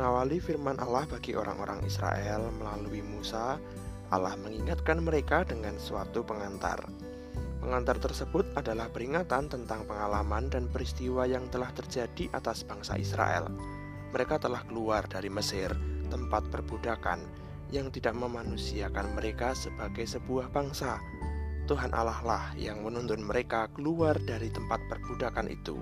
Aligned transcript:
mengawali 0.00 0.40
firman 0.40 0.80
Allah 0.80 1.04
bagi 1.04 1.36
orang-orang 1.36 1.84
Israel 1.84 2.48
melalui 2.56 3.04
Musa, 3.04 3.60
Allah 4.08 4.32
mengingatkan 4.40 5.04
mereka 5.04 5.44
dengan 5.44 5.76
suatu 5.76 6.24
pengantar. 6.24 6.88
Pengantar 7.60 8.00
tersebut 8.00 8.48
adalah 8.56 8.88
peringatan 8.88 9.52
tentang 9.52 9.84
pengalaman 9.84 10.48
dan 10.48 10.72
peristiwa 10.72 11.28
yang 11.28 11.44
telah 11.52 11.68
terjadi 11.76 12.32
atas 12.32 12.64
bangsa 12.64 12.96
Israel. 12.96 13.52
Mereka 14.16 14.40
telah 14.40 14.64
keluar 14.64 15.04
dari 15.04 15.28
Mesir, 15.28 15.68
tempat 16.08 16.48
perbudakan, 16.48 17.20
yang 17.68 17.92
tidak 17.92 18.16
memanusiakan 18.16 19.12
mereka 19.12 19.52
sebagai 19.52 20.08
sebuah 20.08 20.48
bangsa. 20.48 20.96
Tuhan 21.68 21.92
Allah 21.92 22.24
lah 22.24 22.44
yang 22.56 22.80
menuntun 22.88 23.20
mereka 23.20 23.68
keluar 23.76 24.16
dari 24.16 24.48
tempat 24.48 24.80
perbudakan 24.88 25.52
itu, 25.52 25.76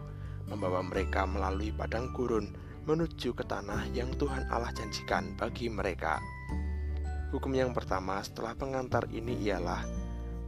membawa 0.50 0.82
mereka 0.82 1.22
melalui 1.22 1.70
padang 1.70 2.10
gurun 2.10 2.66
menuju 2.88 3.36
ke 3.36 3.44
tanah 3.44 3.84
yang 3.92 4.08
Tuhan 4.16 4.48
Allah 4.48 4.72
janjikan 4.72 5.36
bagi 5.36 5.68
mereka. 5.68 6.24
Hukum 7.28 7.52
yang 7.52 7.76
pertama 7.76 8.16
setelah 8.24 8.56
pengantar 8.56 9.04
ini 9.12 9.36
ialah 9.44 9.84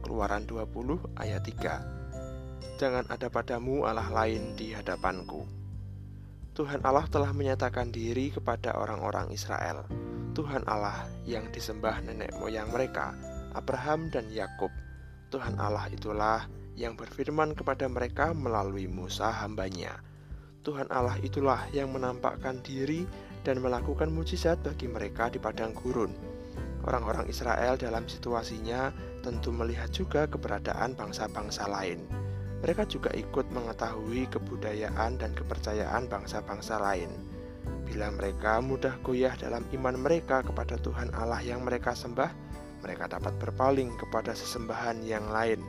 Keluaran 0.01 0.49
20 0.49 1.21
ayat 1.21 1.45
3. 1.45 2.81
Jangan 2.81 3.05
ada 3.13 3.29
padamu 3.29 3.85
Allah 3.85 4.09
lain 4.09 4.57
di 4.57 4.73
hadapanku. 4.73 5.45
Tuhan 6.57 6.81
Allah 6.81 7.05
telah 7.13 7.29
menyatakan 7.29 7.93
diri 7.93 8.33
kepada 8.33 8.73
orang-orang 8.73 9.29
Israel. 9.29 9.85
Tuhan 10.33 10.65
Allah 10.65 11.05
yang 11.29 11.45
disembah 11.53 12.01
nenek 12.01 12.33
moyang 12.41 12.73
mereka, 12.73 13.13
Abraham 13.53 14.09
dan 14.09 14.25
Yakub. 14.33 14.73
Tuhan 15.29 15.61
Allah 15.61 15.85
itulah 15.93 16.49
yang 16.73 16.97
berfirman 16.97 17.53
kepada 17.53 17.85
mereka 17.85 18.33
melalui 18.33 18.89
Musa 18.89 19.29
hambanya. 19.29 20.01
Tuhan 20.61 20.85
Allah 20.93 21.17
itulah 21.25 21.65
yang 21.73 21.89
menampakkan 21.89 22.61
diri 22.61 23.09
dan 23.41 23.65
melakukan 23.65 24.13
mujizat 24.13 24.61
bagi 24.61 24.85
mereka 24.85 25.33
di 25.33 25.41
padang 25.41 25.73
gurun. 25.73 26.13
Orang-orang 26.85 27.25
Israel 27.25 27.81
dalam 27.81 28.05
situasinya 28.05 28.93
tentu 29.25 29.49
melihat 29.49 29.89
juga 29.89 30.29
keberadaan 30.29 30.93
bangsa-bangsa 30.93 31.65
lain. 31.65 32.05
Mereka 32.61 32.85
juga 32.85 33.09
ikut 33.17 33.49
mengetahui 33.49 34.29
kebudayaan 34.29 35.17
dan 35.17 35.33
kepercayaan 35.33 36.05
bangsa-bangsa 36.05 36.77
lain. 36.77 37.09
Bila 37.89 38.13
mereka 38.13 38.61
mudah 38.61 39.01
goyah 39.01 39.33
dalam 39.41 39.65
iman 39.73 39.97
mereka 39.97 40.45
kepada 40.45 40.77
Tuhan 40.77 41.09
Allah 41.17 41.41
yang 41.41 41.65
mereka 41.65 41.97
sembah, 41.97 42.29
mereka 42.85 43.09
dapat 43.09 43.33
berpaling 43.41 43.97
kepada 43.97 44.37
sesembahan 44.37 45.01
yang 45.01 45.25
lain. 45.33 45.65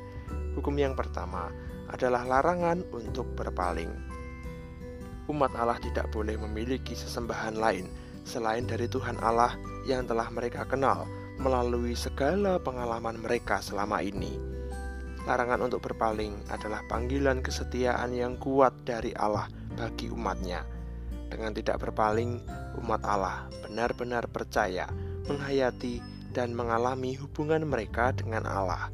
Hukum 0.52 0.76
yang 0.76 0.92
pertama 0.92 1.48
adalah 1.88 2.28
larangan 2.28 2.84
untuk 2.92 3.24
berpaling 3.32 4.11
umat 5.30 5.52
Allah 5.54 5.78
tidak 5.78 6.10
boleh 6.10 6.34
memiliki 6.38 6.96
sesembahan 6.96 7.58
lain 7.58 7.86
selain 8.22 8.66
dari 8.66 8.86
Tuhan 8.86 9.18
Allah 9.18 9.54
yang 9.86 10.06
telah 10.06 10.30
mereka 10.30 10.66
kenal 10.66 11.06
melalui 11.42 11.98
segala 11.98 12.58
pengalaman 12.62 13.18
mereka 13.18 13.58
selama 13.58 13.98
ini. 14.02 14.38
Larangan 15.22 15.70
untuk 15.70 15.86
berpaling 15.86 16.34
adalah 16.50 16.82
panggilan 16.90 17.46
kesetiaan 17.46 18.10
yang 18.10 18.34
kuat 18.42 18.74
dari 18.82 19.14
Allah 19.14 19.46
bagi 19.78 20.10
umatnya. 20.10 20.66
Dengan 21.30 21.54
tidak 21.54 21.78
berpaling, 21.78 22.42
umat 22.82 23.02
Allah 23.06 23.46
benar-benar 23.64 24.26
percaya, 24.28 24.90
menghayati, 25.30 26.02
dan 26.34 26.56
mengalami 26.56 27.14
hubungan 27.16 27.62
mereka 27.64 28.10
dengan 28.12 28.44
Allah. 28.48 28.90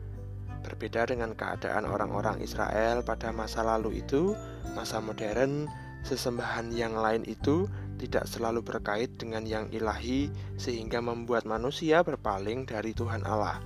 Berbeda 0.62 1.08
dengan 1.08 1.32
keadaan 1.32 1.88
orang-orang 1.88 2.44
Israel 2.44 3.00
pada 3.00 3.32
masa 3.32 3.64
lalu 3.64 4.04
itu, 4.04 4.36
masa 4.76 5.00
modern 5.00 5.64
Sesembahan 6.06 6.70
yang 6.70 6.94
lain 6.94 7.26
itu 7.26 7.66
tidak 7.98 8.30
selalu 8.30 8.62
berkait 8.62 9.10
dengan 9.18 9.42
yang 9.42 9.66
ilahi, 9.74 10.30
sehingga 10.54 11.02
membuat 11.02 11.44
manusia 11.44 12.00
berpaling 12.06 12.64
dari 12.64 12.94
Tuhan 12.94 13.26
Allah. 13.26 13.58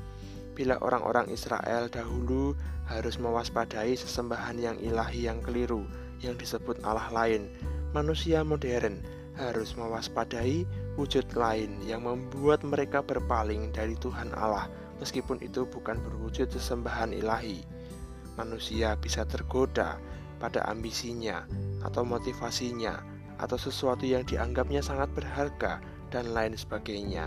Bila 0.57 0.81
orang-orang 0.81 1.29
Israel 1.33 1.89
dahulu 1.93 2.57
harus 2.89 3.21
mewaspadai 3.21 3.97
sesembahan 3.97 4.57
yang 4.57 4.77
ilahi 4.81 5.29
yang 5.29 5.41
keliru, 5.45 5.85
yang 6.25 6.37
disebut 6.37 6.81
Allah 6.85 7.09
lain, 7.13 7.49
manusia 7.93 8.41
modern 8.45 9.01
harus 9.37 9.73
mewaspadai 9.77 10.69
wujud 11.01 11.25
lain 11.33 11.81
yang 11.89 12.05
membuat 12.05 12.61
mereka 12.65 13.01
berpaling 13.01 13.73
dari 13.73 13.97
Tuhan 13.97 14.33
Allah, 14.37 14.69
meskipun 15.01 15.41
itu 15.41 15.65
bukan 15.65 15.97
berwujud 16.05 16.53
sesembahan 16.53 17.17
ilahi. 17.17 17.65
Manusia 18.37 18.97
bisa 18.97 19.25
tergoda 19.29 20.01
pada 20.41 20.65
ambisinya 20.69 21.45
atau 21.83 22.07
motivasinya 22.07 23.03
atau 23.43 23.59
sesuatu 23.59 24.07
yang 24.07 24.23
dianggapnya 24.23 24.81
sangat 24.83 25.11
berharga 25.13 25.83
dan 26.15 26.31
lain 26.31 26.55
sebagainya. 26.55 27.27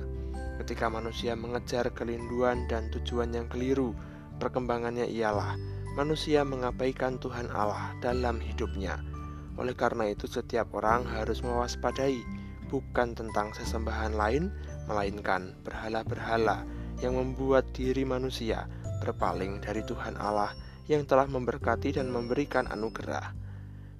Ketika 0.64 0.88
manusia 0.88 1.36
mengejar 1.36 1.92
kelinduan 1.92 2.64
dan 2.72 2.88
tujuan 2.96 3.36
yang 3.36 3.52
keliru, 3.52 3.92
perkembangannya 4.40 5.12
ialah 5.12 5.60
manusia 6.00 6.48
mengabaikan 6.48 7.20
Tuhan 7.20 7.52
Allah 7.52 7.92
dalam 8.00 8.40
hidupnya. 8.40 9.00
Oleh 9.60 9.76
karena 9.76 10.12
itu, 10.12 10.28
setiap 10.28 10.72
orang 10.76 11.04
harus 11.08 11.44
mewaspadai 11.44 12.20
bukan 12.68 13.16
tentang 13.16 13.52
sesembahan 13.56 14.16
lain, 14.16 14.52
melainkan 14.88 15.56
berhala-berhala 15.64 16.64
yang 17.04 17.20
membuat 17.20 17.68
diri 17.76 18.08
manusia 18.08 18.68
berpaling 19.04 19.60
dari 19.60 19.84
Tuhan 19.84 20.16
Allah 20.16 20.56
yang 20.88 21.04
telah 21.04 21.28
memberkati 21.28 22.00
dan 22.00 22.12
memberikan 22.12 22.68
anugerah. 22.72 23.45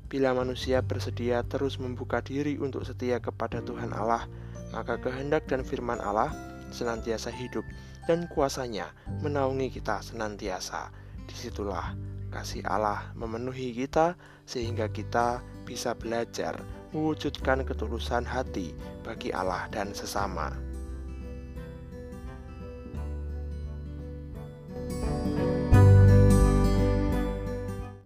Bila 0.06 0.38
manusia 0.38 0.86
bersedia 0.86 1.42
terus 1.46 1.82
membuka 1.82 2.22
diri 2.22 2.62
untuk 2.62 2.86
setia 2.86 3.18
kepada 3.18 3.60
Tuhan 3.66 3.90
Allah, 3.90 4.30
maka 4.70 5.02
kehendak 5.02 5.50
dan 5.50 5.66
firman 5.66 5.98
Allah 5.98 6.30
senantiasa 6.70 7.34
hidup 7.34 7.66
dan 8.06 8.30
kuasanya 8.30 8.94
menaungi 9.26 9.74
kita 9.74 10.06
senantiasa. 10.06 10.94
Di 11.26 11.34
situlah 11.34 11.98
kasih 12.30 12.62
Allah 12.68 13.16
memenuhi 13.18 13.74
kita 13.74 14.14
sehingga 14.46 14.92
kita 14.92 15.42
bisa 15.66 15.98
belajar 15.98 16.62
mewujudkan 16.94 17.66
ketulusan 17.66 18.28
hati 18.28 18.78
bagi 19.02 19.34
Allah 19.34 19.66
dan 19.74 19.96
sesama. 19.96 20.75